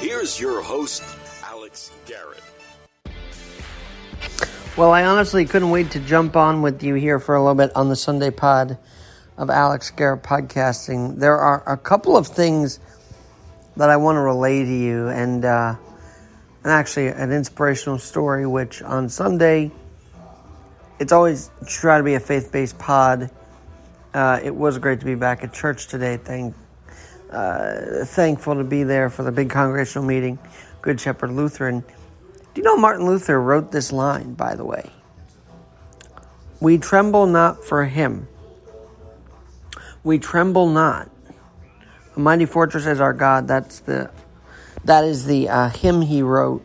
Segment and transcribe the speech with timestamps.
[0.00, 1.02] Here's your host,
[1.42, 2.42] Alex Garrett.
[4.76, 7.74] Well, I honestly couldn't wait to jump on with you here for a little bit
[7.74, 8.78] on the Sunday pod
[9.36, 11.18] of Alex Garrett podcasting.
[11.18, 12.78] There are a couple of things
[13.76, 15.74] that I want to relay to you, and uh,
[16.62, 18.46] and actually an inspirational story.
[18.46, 19.72] Which on Sunday,
[21.00, 23.30] it's always try to be a faith based pod.
[24.14, 26.18] Uh, it was great to be back at church today.
[26.18, 26.54] Thank,
[27.30, 30.38] uh, thankful to be there for the big congregational meeting,
[30.82, 31.80] Good Shepherd Lutheran.
[31.80, 31.86] Do
[32.56, 34.90] you know Martin Luther wrote this line, by the way?
[36.60, 38.28] We tremble not for him.
[40.02, 41.10] We tremble not.
[42.16, 43.46] A mighty fortress is our God.
[43.46, 44.10] That's the
[44.84, 46.64] that is the uh, hymn he wrote.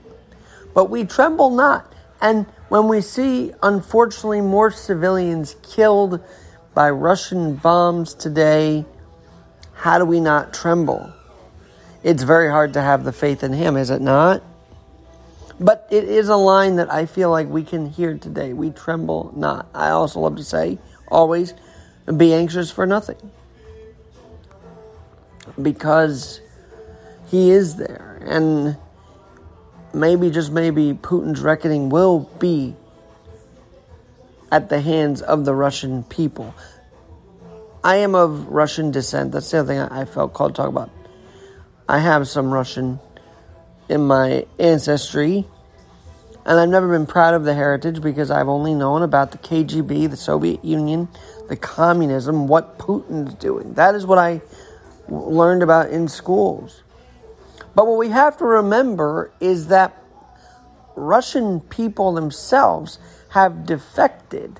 [0.73, 1.93] But we tremble not.
[2.21, 6.23] And when we see, unfortunately, more civilians killed
[6.73, 8.85] by Russian bombs today,
[9.83, 11.11] how do we not tremble?
[12.03, 14.41] It's very hard to have the faith in him, is it not?
[15.59, 18.53] But it is a line that I feel like we can hear today.
[18.53, 19.67] We tremble not.
[19.75, 20.77] I also love to say,
[21.09, 21.53] always,
[22.15, 23.29] be anxious for nothing.
[25.61, 26.39] Because
[27.27, 28.21] he is there.
[28.25, 28.77] And
[29.93, 32.73] maybe, just maybe, Putin's reckoning will be
[34.49, 36.55] at the hands of the Russian people.
[37.83, 39.33] I am of Russian descent.
[39.33, 40.89] That's the other thing I felt called to talk about.
[41.89, 42.99] I have some Russian
[43.89, 45.45] in my ancestry.
[46.45, 50.09] And I've never been proud of the heritage because I've only known about the KGB,
[50.09, 51.07] the Soviet Union,
[51.47, 53.73] the communism, what Putin's doing.
[53.73, 54.41] That is what I
[55.07, 56.83] learned about in schools.
[57.75, 59.97] But what we have to remember is that
[60.95, 64.59] Russian people themselves have defected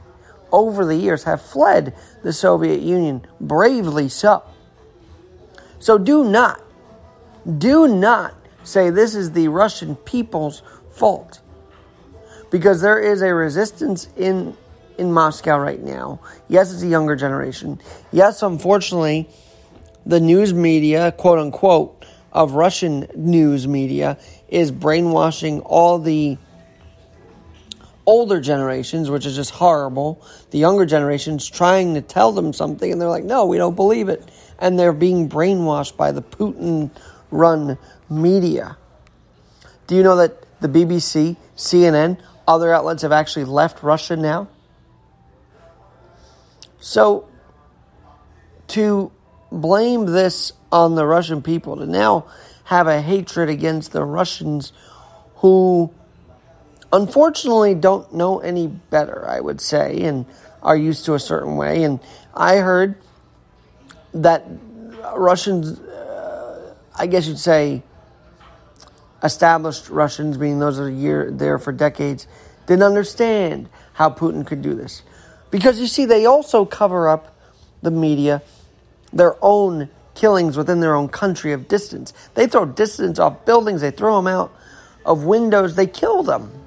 [0.54, 4.44] over the years, have fled the Soviet Union, bravely so.
[5.80, 6.62] So do not,
[7.58, 10.62] do not say this is the Russian people's
[10.92, 11.42] fault.
[12.50, 14.56] Because there is a resistance in
[14.97, 16.19] in Moscow right now.
[16.47, 17.81] Yes, it's a younger generation.
[18.12, 19.28] Yes, unfortunately,
[20.06, 24.18] the news media, quote unquote, of Russian news media
[24.50, 26.38] is brainwashing all the
[28.06, 30.25] older generations, which is just horrible.
[30.52, 34.09] The younger generations trying to tell them something, and they're like, no, we don't believe
[34.09, 34.30] it.
[34.59, 36.92] And they're being brainwashed by the Putin
[37.31, 37.78] run
[38.09, 38.78] media.
[39.88, 44.47] Do you know that the BBC, CNN, other outlets have actually left Russia now?
[46.80, 47.28] So,
[48.69, 49.12] to
[49.52, 52.25] blame this on the Russian people, to now
[52.66, 54.74] have a hatred against the Russians
[55.36, 55.94] who
[56.94, 60.26] unfortunately don't know any better, I would say, and
[60.62, 61.84] are used to a certain way.
[61.84, 62.00] And
[62.34, 62.96] I heard
[64.14, 64.46] that
[65.16, 67.81] Russians, uh, I guess you'd say,
[69.24, 72.28] established Russians, meaning those that are year, there for decades,
[72.68, 75.02] didn't understand how Putin could do this.
[75.50, 77.36] Because you see, they also cover up
[77.81, 78.42] the media,
[79.12, 82.14] their own killings within their own country of distance.
[82.36, 84.54] They throw dissidents off buildings, they throw them out
[85.06, 86.62] of windows, they kill them.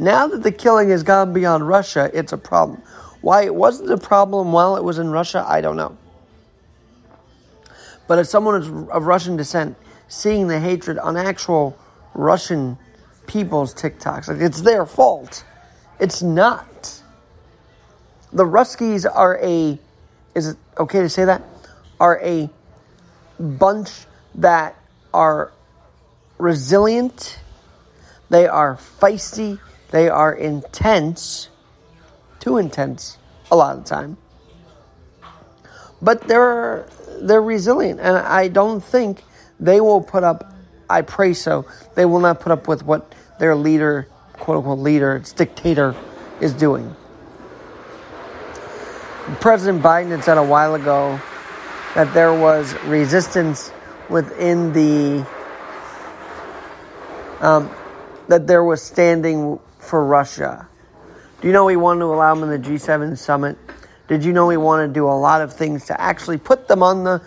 [0.00, 2.80] Now that the killing has gone beyond Russia, it's a problem.
[3.20, 5.94] Why it wasn't a problem while it was in Russia, I don't know.
[8.08, 9.76] But as someone of Russian descent,
[10.08, 11.76] seeing the hatred on actual
[12.14, 12.78] Russian
[13.26, 15.44] people's TikToks, like it's their fault.
[16.00, 17.02] It's not.
[18.32, 19.78] The Ruskies are a,
[20.34, 21.42] is it okay to say that?
[22.00, 22.48] Are a
[23.38, 23.90] bunch
[24.36, 24.76] that
[25.12, 25.52] are
[26.38, 27.38] resilient,
[28.30, 29.58] they are feisty,
[29.90, 31.48] they are intense,
[32.38, 33.18] too intense
[33.50, 34.16] a lot of the time.
[36.00, 36.86] But they're
[37.20, 39.22] they're resilient, and I don't think
[39.58, 40.54] they will put up.
[40.88, 41.66] I pray so.
[41.94, 45.94] They will not put up with what their leader, quote unquote leader, its dictator,
[46.40, 46.96] is doing.
[49.40, 51.20] President Biden had said a while ago
[51.94, 53.70] that there was resistance
[54.08, 55.26] within the
[57.40, 57.70] um,
[58.28, 60.68] that there was standing for Russia.
[61.40, 63.56] Do you know we wanted to allow them in the G7 summit?
[64.08, 66.82] Did you know we want to do a lot of things to actually put them
[66.82, 67.22] on the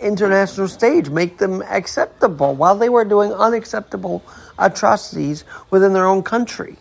[0.00, 4.22] international stage, make them acceptable while they were doing unacceptable
[4.58, 6.76] atrocities within their own country?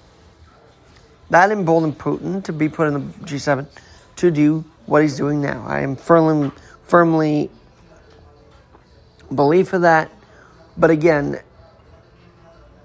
[1.29, 3.65] That emboldened Putin to be put in the G7
[4.17, 5.65] to do what he's doing now.
[5.67, 6.51] I am firmly,
[6.83, 7.49] firmly
[9.33, 10.11] believe of that.
[10.77, 11.41] But again,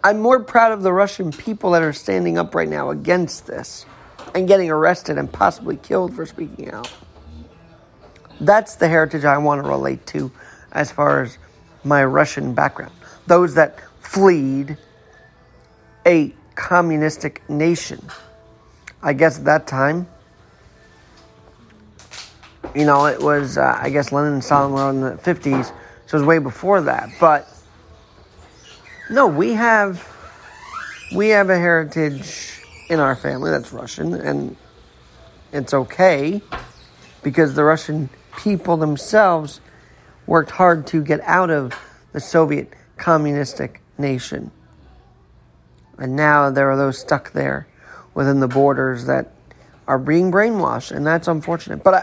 [0.02, 3.84] I'm more proud of the Russian people that are standing up right now against this
[4.34, 6.92] and getting arrested and possibly killed for speaking out.
[8.40, 10.30] That's the heritage I want to relate to
[10.72, 11.38] as far as
[11.84, 12.92] my Russian background.
[13.26, 14.78] those that fleed
[16.06, 18.02] a communistic nation.
[19.02, 20.08] I guess at that time,
[22.74, 25.72] you know, it was, uh, I guess Lenin and Stalin were in the 50s, so
[26.06, 27.10] it was way before that.
[27.20, 27.48] But
[29.10, 30.06] no, we have
[31.14, 34.56] we have a heritage in our family that's Russian, and
[35.52, 36.42] it's okay
[37.22, 39.60] because the Russian people themselves
[40.26, 41.74] worked hard to get out of
[42.12, 44.50] the Soviet communistic nation.
[45.98, 47.66] And now there are those stuck there
[48.14, 49.32] within the borders that
[49.86, 51.82] are being brainwashed, and that's unfortunate.
[51.82, 51.94] But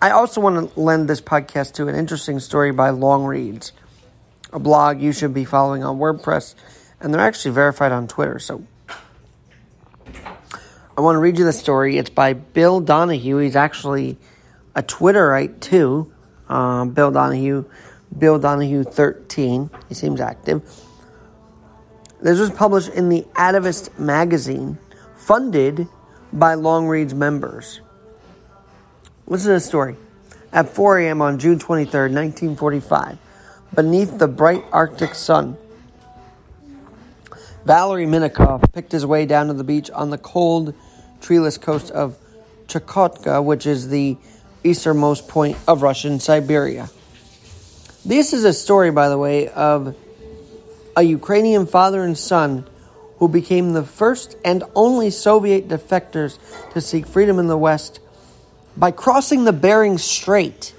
[0.00, 3.72] I, I also want to lend this podcast to an interesting story by Longreads,
[4.52, 6.54] a blog you should be following on WordPress,
[7.00, 8.38] and they're actually verified on Twitter.
[8.38, 8.64] So
[10.96, 11.96] I want to read you the story.
[11.96, 13.38] It's by Bill Donahue.
[13.38, 14.18] He's actually
[14.74, 16.12] a Twitterite too.
[16.48, 17.64] Um, Bill Donahue,
[18.16, 19.70] Bill Donahue 13.
[19.88, 20.62] He seems active.
[22.20, 24.78] This was published in the Atavist magazine,
[25.16, 25.88] funded
[26.32, 27.80] by Longreads members.
[29.26, 29.96] Listen to the story.
[30.52, 31.22] At 4 a.m.
[31.22, 33.18] on June 23rd, 1945,
[33.74, 35.56] beneath the bright Arctic sun,
[37.64, 40.74] Valeri Minakov picked his way down to the beach on the cold,
[41.20, 42.16] treeless coast of
[42.66, 44.16] Chukotka, which is the
[44.64, 46.90] easternmost point of Russian Siberia.
[48.04, 49.96] This is a story, by the way, of
[50.96, 52.66] a Ukrainian father and son
[53.18, 56.38] who became the first and only Soviet defectors
[56.72, 58.00] to seek freedom in the West
[58.76, 60.74] by crossing the Bering Strait.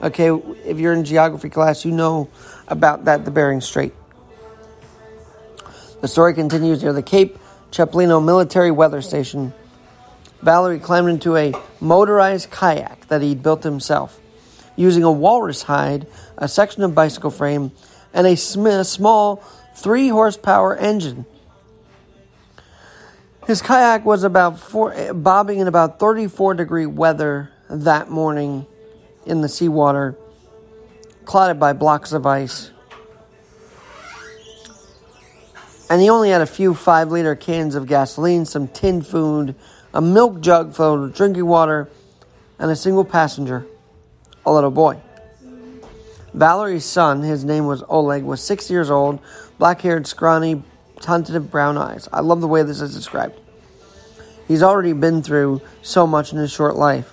[0.00, 0.30] Okay,
[0.64, 2.28] if you're in geography class, you know
[2.68, 3.92] about that, the Bering Strait.
[6.00, 7.36] The story continues near the Cape
[7.72, 9.52] Chaplino military weather station.
[10.40, 14.20] Valeri climbed into a motorized kayak that he'd built himself,
[14.76, 16.06] using a walrus hide,
[16.36, 17.72] a section of bicycle frame,
[18.14, 19.42] and a small
[19.74, 21.26] 3 horsepower engine.
[23.48, 28.66] His kayak was about four, bobbing in about 34 degree weather that morning
[29.28, 30.16] in the seawater,
[31.24, 32.70] clotted by blocks of ice.
[35.90, 39.54] And he only had a few five liter cans of gasoline, some tin food,
[39.94, 41.88] a milk jug filled with drinking water,
[42.58, 43.66] and a single passenger,
[44.44, 45.00] a little boy.
[46.34, 49.18] Valeri's son, his name was Oleg, was six years old,
[49.58, 50.62] black haired, scrawny,
[51.00, 52.08] tentative brown eyes.
[52.12, 53.38] I love the way this is described.
[54.46, 57.12] He's already been through so much in his short life.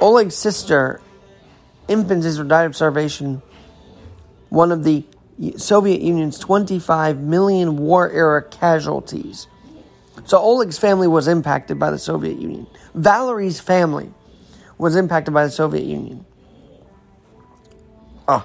[0.00, 1.00] Oleg's sister,
[1.88, 3.42] infant sister, died of starvation,
[4.48, 5.04] one of the
[5.56, 9.46] Soviet Union's 25 million war era casualties.
[10.24, 12.66] So Oleg's family was impacted by the Soviet Union.
[12.94, 14.12] Valeri's family
[14.78, 16.24] was impacted by the Soviet Union.
[18.26, 18.44] Oh.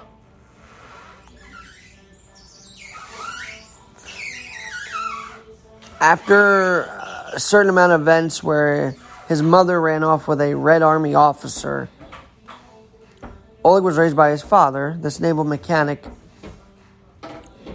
[6.00, 6.82] After
[7.32, 8.96] a certain amount of events where
[9.32, 11.88] his mother ran off with a Red Army officer,
[13.64, 16.04] Oleg was raised by his father, this naval mechanic,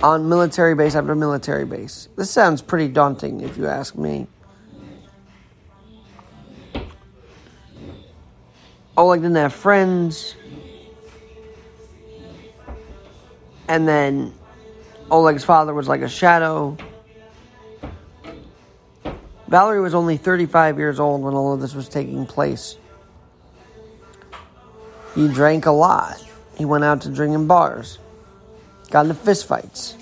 [0.04, 2.10] on military base after military base.
[2.16, 4.28] This sounds pretty daunting if you ask me.
[8.96, 10.36] Oleg didn't have friends.
[13.68, 14.32] And then
[15.10, 16.78] Oleg's father was like a shadow.
[19.48, 22.78] Valeri was only 35 years old when all of this was taking place.
[25.16, 26.22] He drank a lot.
[26.58, 27.98] He went out to drink in bars.
[28.90, 29.96] Got into fistfights.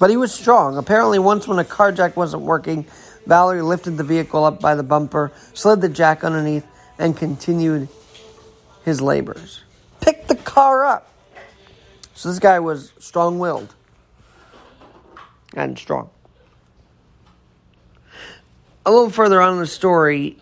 [0.00, 0.76] But he was strong.
[0.76, 2.86] Apparently, once when a car jack wasn't working,
[3.26, 6.66] Valeri lifted the vehicle up by the bumper, slid the jack underneath,
[6.98, 7.88] and continued
[8.84, 9.60] his labors.
[10.00, 11.12] Picked the car up.
[12.14, 13.74] So this guy was strong willed
[15.64, 16.10] and strong.
[18.86, 20.38] A little further on in the story,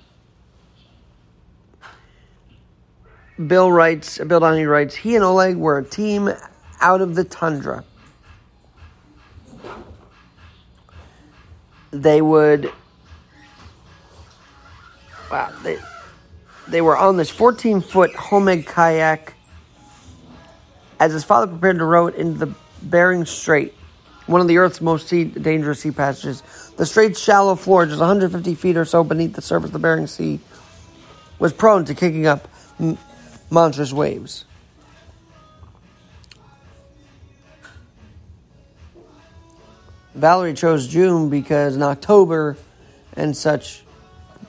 [3.44, 6.30] Bill writes, Bill Donahue writes, he and Oleg were a team
[6.80, 7.84] out of the tundra.
[12.02, 12.72] they would
[15.30, 15.78] wow, they,
[16.68, 19.34] they were on this 14 foot Homeg kayak
[20.98, 23.74] as his father prepared to row it into the Bering Strait,
[24.26, 26.42] one of the Earth's most sea, dangerous sea passages.
[26.76, 30.06] The strait's shallow floor, just 150 feet or so beneath the surface of the Bering
[30.06, 30.40] Sea,
[31.38, 32.48] was prone to kicking up
[32.80, 32.98] m-
[33.50, 34.44] monstrous waves.
[40.14, 42.56] Valeri chose June because in October
[43.12, 43.84] and such,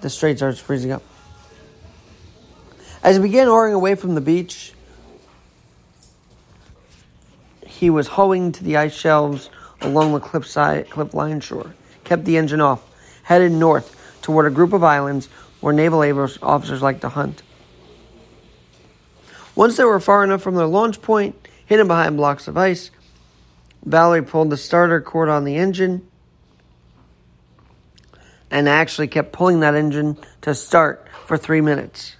[0.01, 1.03] the strait starts freezing up.
[3.03, 4.74] As he began oaring away from the beach,
[7.65, 9.50] he was hoeing to the ice shelves
[9.81, 12.84] along the cliffside, cliff line shore, kept the engine off,
[13.24, 15.27] headed north toward a group of islands
[15.62, 16.01] where naval
[16.41, 17.43] officers like to hunt.
[19.55, 22.91] Once they were far enough from their launch point, hidden behind blocks of ice,
[23.84, 26.07] Valeri pulled the starter cord on the engine
[28.51, 32.15] and actually kept pulling that engine to start for three minutes.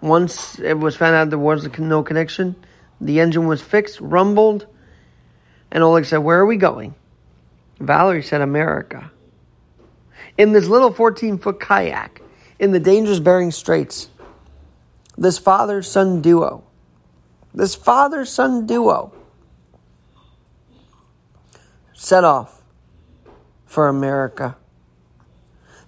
[0.00, 2.54] Once it was found out there was no connection,
[3.00, 4.66] the engine was fixed, rumbled,
[5.70, 6.94] and Oleg said, Where are we going?
[7.80, 9.10] Valeri said, America.
[10.36, 12.22] In this little 14 foot kayak
[12.58, 14.08] in the dangerous Bering Straits,
[15.16, 16.64] this father son duo,
[17.54, 19.12] this father son duo
[21.92, 22.62] set off
[23.66, 24.56] for America.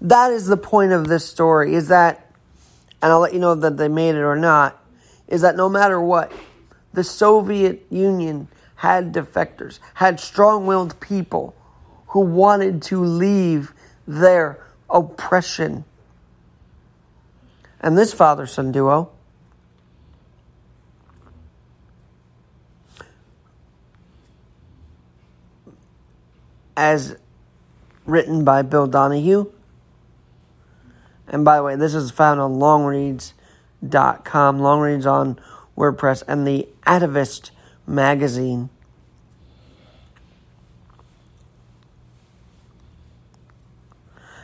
[0.00, 2.32] That is the point of this story, is that,
[3.02, 4.82] and I'll let you know that they made it or not,
[5.28, 6.32] is that no matter what,
[6.92, 8.48] the Soviet Union
[8.80, 11.54] had defectors, had strong willed people
[12.08, 13.74] who wanted to leave
[14.08, 14.58] their
[14.88, 15.84] oppression.
[17.78, 19.10] And this father son duo
[26.74, 27.16] as
[28.06, 29.52] written by Bill Donahue.
[31.28, 35.38] And by the way, this is found on longreads.com, longreads on
[35.76, 37.50] WordPress, and the Atavist
[37.90, 38.70] magazine.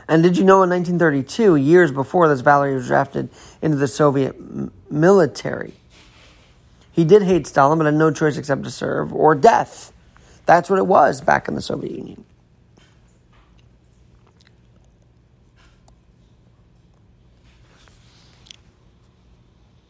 [0.09, 3.29] And did you know in 1932, years before this, Valeri was drafted
[3.61, 4.37] into the Soviet
[4.91, 5.75] military?
[6.93, 9.93] He did hate Stalin, but had no choice except to serve or death.
[10.47, 12.25] That's what it was back in the Soviet Union.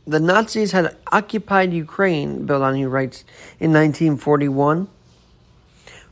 [0.07, 3.25] The Nazis had occupied Ukraine, Donahue writes,
[3.59, 4.89] in 1941.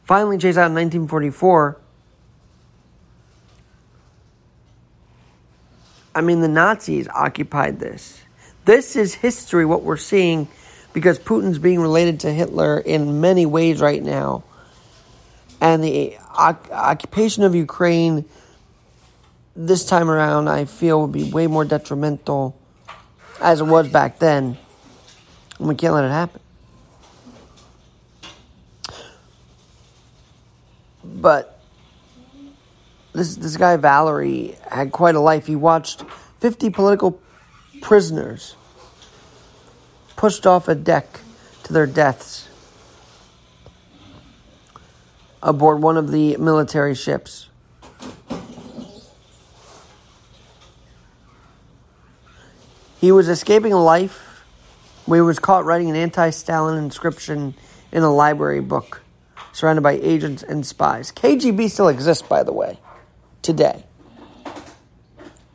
[0.04, 1.78] Finally chased out in 1944.
[6.14, 8.20] I mean, the Nazis occupied this.
[8.64, 10.48] This is history, what we're seeing
[10.94, 14.44] because Putin's being related to Hitler in many ways right now.
[15.60, 18.24] And the occupation of Ukraine
[19.56, 22.56] this time around, I feel, would be way more detrimental
[23.40, 24.56] as it was back then.
[25.58, 26.40] And we can't let it happen.
[31.04, 31.60] But
[33.12, 35.46] this this guy Valeri had quite a life.
[35.46, 36.02] He watched
[36.40, 37.20] 50 political
[37.80, 38.56] prisoners
[40.16, 41.20] pushed off a deck
[41.64, 42.48] to their deaths
[45.42, 47.48] aboard one of the military ships.
[53.04, 54.46] He was escaping life
[55.04, 57.52] where he was caught writing an anti Stalin inscription
[57.92, 59.02] in a library book,
[59.52, 61.12] surrounded by agents and spies.
[61.12, 62.78] KGB still exists, by the way,
[63.42, 63.84] today.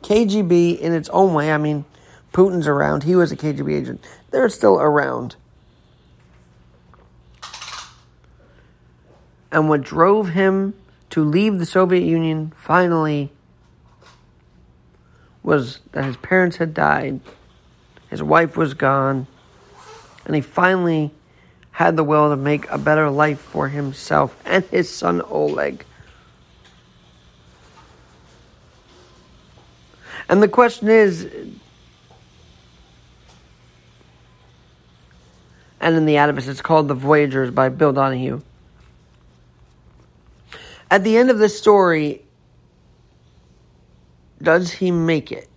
[0.02, 1.86] KGB, in its own way, I mean,
[2.32, 3.02] Putin's around.
[3.02, 4.04] He was a KGB agent.
[4.30, 5.34] They're still around.
[9.50, 10.74] And what drove him
[11.10, 13.32] to leave the Soviet Union finally
[15.42, 17.18] was that his parents had died,
[18.10, 19.26] his wife was gone,
[20.26, 21.10] and he finally
[21.70, 25.84] had the will to make a better life for himself and his son Oleg.
[30.28, 31.28] And the question is
[35.80, 38.42] and in the Atavist, it's called The Voyagers by Bill Donahue.
[40.90, 42.22] At the end of this story,
[44.42, 45.49] does he make it?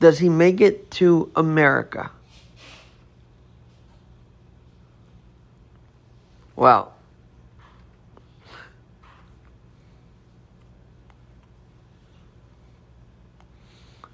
[0.00, 2.10] Does he make it to America?
[6.56, 6.94] Well,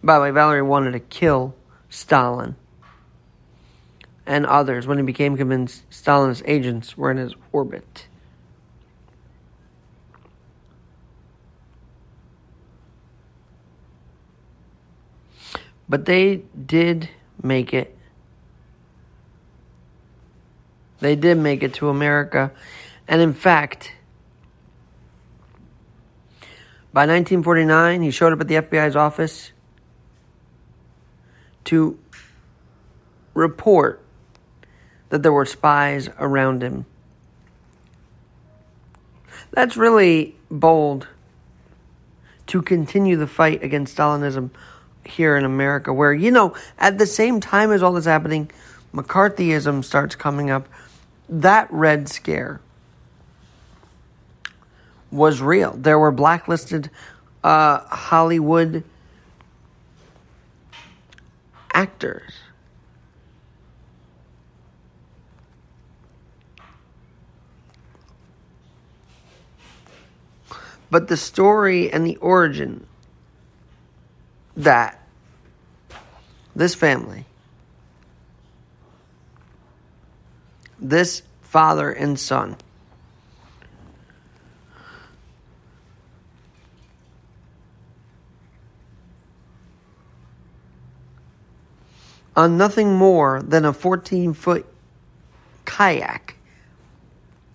[0.02, 1.54] by the way, Valeri wanted to kill
[1.88, 2.56] Stalin
[4.26, 8.06] and others when he became convinced Stalin's agents were in his orbit.
[15.88, 17.08] But they did
[17.42, 17.96] make it.
[21.00, 22.52] They did make it to America.
[23.06, 23.92] And in fact,
[26.92, 29.52] by 1949, he showed up at the FBI's office
[31.64, 31.98] to
[33.34, 34.02] report
[35.10, 36.86] that there were spies around him.
[39.50, 41.08] That's really bold
[42.48, 44.50] to continue the fight against Stalinism
[45.06, 48.50] here in America, where, you know, at the same time as all this happening,
[48.94, 50.68] McCarthyism starts coming up.
[51.28, 52.60] That Red Scare
[55.10, 55.72] was real.
[55.72, 56.90] There were blacklisted
[57.42, 58.84] uh, Hollywood
[61.72, 62.32] actors.
[70.90, 72.86] But the story and the origin
[74.56, 75.00] that
[76.54, 77.24] this family,
[80.78, 82.56] this father and son,
[92.36, 94.66] on nothing more than a 14 foot
[95.64, 96.36] kayak,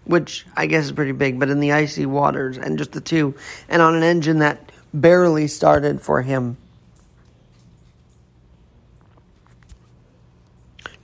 [0.06, 3.36] which I guess is pretty big, but in the icy waters and just the two,
[3.70, 6.58] and on an engine that barely started for him.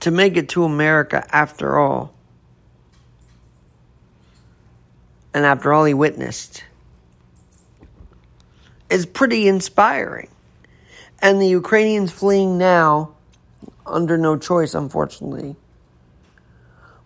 [0.00, 2.14] To make it to America after all.
[5.34, 6.64] And after all he witnessed
[8.90, 10.28] is pretty inspiring.
[11.20, 13.14] And the Ukrainians fleeing now
[13.86, 15.56] under no choice, unfortunately.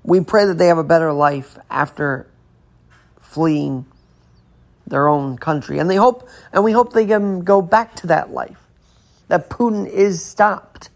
[0.05, 2.27] We pray that they have a better life after
[3.21, 3.87] fleeing
[4.87, 5.79] their own country.
[5.79, 8.59] And they hope and we hope they can go back to that life.
[9.29, 10.91] That Putin is stopped.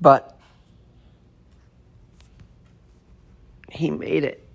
[0.00, 0.38] But
[3.70, 4.48] he made it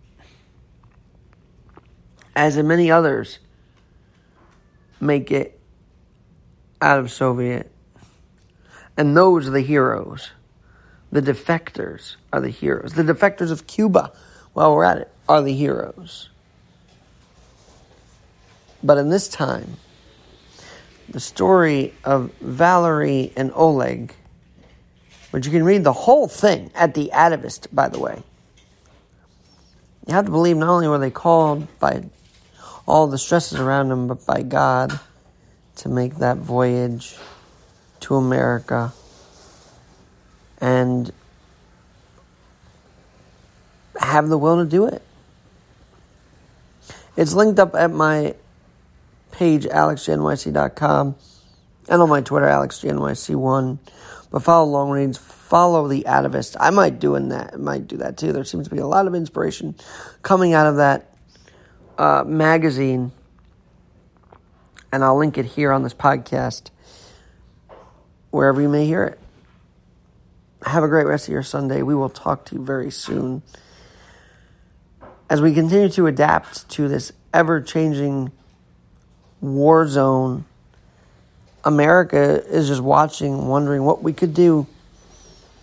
[2.35, 3.39] as in many others,
[4.99, 5.59] make it
[6.81, 7.71] out of Soviet.
[8.97, 10.31] And those are the heroes.
[11.11, 12.93] The defectors are the heroes.
[12.93, 14.11] The defectors of Cuba,
[14.53, 16.29] while we're at it, are the heroes.
[18.83, 19.77] But in this time,
[21.09, 24.13] the story of Valeri and Oleg,
[25.33, 28.21] which you can read the whole thing at the Atavist, by the way.
[30.05, 32.03] You have to believe not only were they called by
[32.87, 34.99] all the stresses around them, but by God
[35.77, 37.15] to make that voyage
[38.01, 38.93] to America
[40.61, 41.11] and
[43.99, 45.01] have the will to do it.
[47.17, 48.35] It's linked up at my
[49.31, 51.15] page, alexjnyc.com,
[51.89, 53.79] and on my Twitter, alexjnyc1.
[54.33, 56.57] But follow longreads, follow the Atavist.
[56.59, 57.59] I might doing that.
[57.59, 58.33] might do that too.
[58.33, 59.75] There seems to be a lot of inspiration
[60.23, 61.13] coming out of that
[61.99, 63.11] uh, magazine,
[64.91, 66.71] and I'll link it here on this podcast,
[68.31, 69.19] wherever you may hear it.
[70.65, 71.83] Have a great rest of your Sunday.
[71.83, 73.43] We will talk to you very soon.
[75.29, 78.31] As we continue to adapt to this ever changing
[79.41, 80.45] war zone,
[81.63, 84.67] America is just watching, wondering what we could do.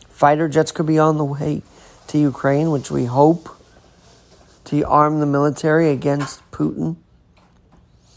[0.09, 1.63] Fighter jets could be on the way
[2.09, 3.49] to Ukraine, which we hope
[4.65, 6.97] to arm the military against Putin.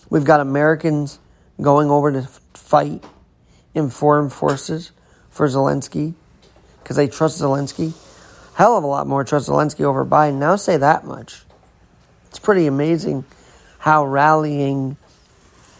[0.09, 1.19] We've got Americans
[1.61, 2.21] going over to
[2.53, 3.03] fight
[3.73, 4.91] in foreign forces
[5.29, 6.13] for Zelensky
[6.81, 7.93] because they trust Zelensky.
[8.55, 10.35] Hell of a lot more trust Zelensky over Biden.
[10.35, 11.43] Now say that much.
[12.29, 13.25] It's pretty amazing
[13.79, 14.97] how rallying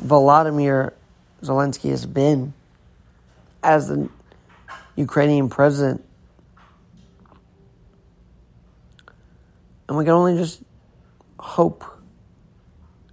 [0.04, 0.94] Volodymyr
[1.44, 2.54] Zelensky has been
[3.62, 4.10] as the
[4.96, 6.04] Ukrainian president
[9.94, 10.64] And we can only just
[11.40, 11.84] hope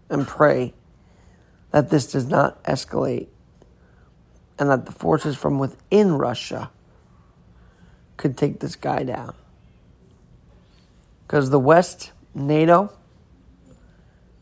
[0.09, 0.73] and pray
[1.73, 3.29] that this does not escalate
[4.59, 6.71] and that the forces from within Russia
[8.16, 9.35] could take this guy down.
[11.27, 12.90] Because the West, NATO,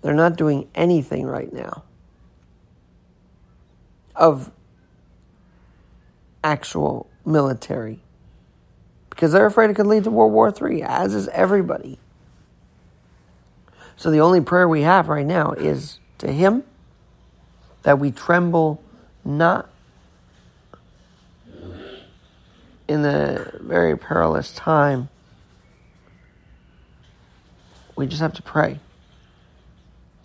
[0.03, 1.83] they're not doing anything right now
[4.19, 4.51] of
[6.45, 8.01] actual military
[9.11, 11.99] because they're afraid it could lead to World War III, as is everybody.
[13.97, 16.63] So the only prayer we have right now is to Him
[17.83, 18.83] that we tremble
[19.25, 19.69] not
[22.87, 25.09] in the very perilous time.
[27.97, 28.79] We just have to pray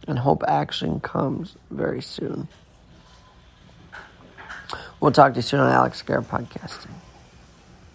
[0.08, 2.48] and hope action comes very soon.
[5.00, 6.92] We'll talk to you soon on Alex Garrett Podcasting.